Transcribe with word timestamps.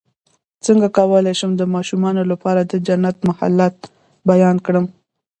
څنګه 0.65 0.87
کولی 0.97 1.33
شم 1.39 1.51
د 1.57 1.63
ماشومانو 1.75 2.23
لپاره 2.31 2.61
د 2.63 2.73
جنت 2.87 3.17
محلات 3.29 3.77
بیان 4.29 4.57
کړم 4.65 4.85